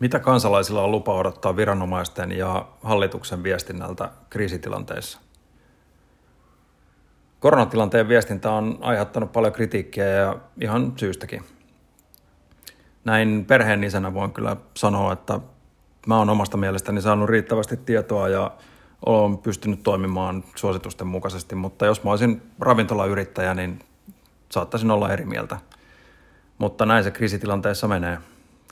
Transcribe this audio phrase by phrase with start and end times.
[0.00, 5.20] Mitä kansalaisilla on lupa odottaa viranomaisten ja hallituksen viestinnältä kriisitilanteissa?
[7.40, 11.42] Koronatilanteen viestintä on aiheuttanut paljon kritiikkiä ja ihan syystäkin.
[13.04, 15.40] Näin perheen isänä voin kyllä sanoa, että
[16.06, 18.50] mä oon omasta mielestäni saanut riittävästi tietoa ja
[19.06, 23.78] olen pystynyt toimimaan suositusten mukaisesti, mutta jos mä olisin ravintolayrittäjä, niin
[24.48, 25.58] saattaisin olla eri mieltä.
[26.58, 28.18] Mutta näin se kriisitilanteessa menee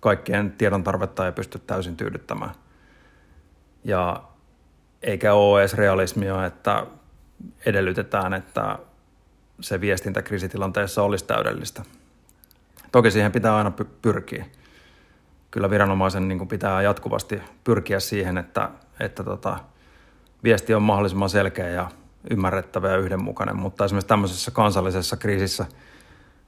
[0.00, 2.54] kaikkien tiedon tarvetta ei pysty täysin tyydyttämään.
[3.84, 4.22] Ja
[5.02, 6.86] eikä ole edes realismia, että
[7.66, 8.78] edellytetään, että
[9.60, 11.82] se viestintä kriisitilanteessa olisi täydellistä.
[12.92, 13.72] Toki siihen pitää aina
[14.02, 14.46] pyrkiä.
[15.50, 19.58] Kyllä viranomaisen niin pitää jatkuvasti pyrkiä siihen, että, että tota,
[20.44, 21.90] viesti on mahdollisimman selkeä ja
[22.30, 25.66] ymmärrettävä ja yhdenmukainen, mutta esimerkiksi tämmöisessä kansallisessa kriisissä,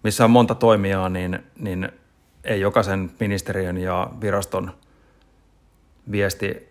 [0.04, 1.92] missä on monta toimijaa, niin, niin
[2.44, 4.72] ei jokaisen ministeriön ja viraston
[6.10, 6.68] viesti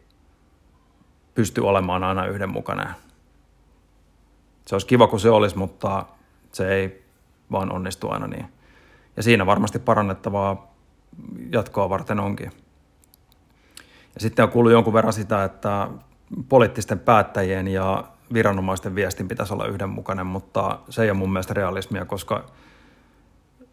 [1.36, 2.88] pysty olemaan aina yhdenmukainen.
[4.68, 6.06] Se olisi kiva, kun se olisi, mutta
[6.52, 7.04] se ei
[7.52, 8.46] vaan onnistu aina niin.
[9.18, 10.74] Ja siinä varmasti parannettavaa
[11.52, 12.52] jatkoa varten onkin.
[14.16, 15.88] Ja sitten on kuullut jonkun verran sitä, että
[16.50, 22.06] poliittisten päättäjien ja viranomaisten viestin pitäisi olla yhdenmukainen, mutta se ei ole mun mielestä realismia,
[22.06, 22.46] koska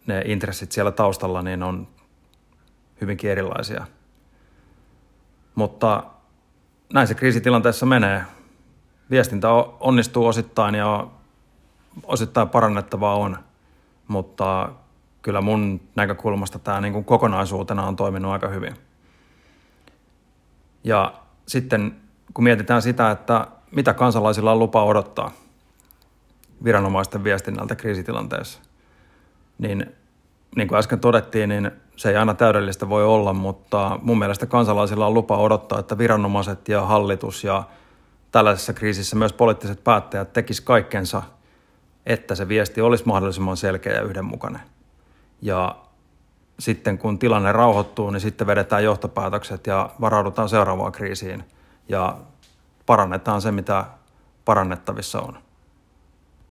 [0.08, 1.88] ne intressit siellä taustalla niin on
[3.00, 3.86] hyvinkin erilaisia.
[5.54, 6.04] Mutta
[6.92, 8.22] näin se kriisitilanteessa menee.
[9.10, 9.48] Viestintä
[9.80, 11.06] onnistuu osittain ja
[12.02, 13.38] osittain parannettavaa on,
[14.08, 14.72] mutta
[15.22, 18.76] kyllä mun näkökulmasta tämä niin kuin kokonaisuutena on toiminut aika hyvin.
[20.84, 21.14] Ja
[21.46, 21.96] sitten
[22.34, 25.30] kun mietitään sitä, että mitä kansalaisilla on lupa odottaa
[26.64, 28.62] viranomaisten viestinnältä kriisitilanteessa,
[29.58, 29.98] niin
[30.56, 35.06] niin kuin äsken todettiin, niin se ei aina täydellistä voi olla, mutta mun mielestä kansalaisilla
[35.06, 37.62] on lupa odottaa, että viranomaiset ja hallitus ja
[38.32, 41.22] tällaisessa kriisissä myös poliittiset päättäjät tekisivät kaikkensa,
[42.06, 44.62] että se viesti olisi mahdollisimman selkeä ja yhdenmukainen.
[45.42, 45.76] Ja
[46.58, 51.44] sitten kun tilanne rauhoittuu, niin sitten vedetään johtopäätökset ja varaudutaan seuraavaan kriisiin
[51.88, 52.16] ja
[52.86, 53.84] parannetaan se, mitä
[54.44, 55.38] parannettavissa on.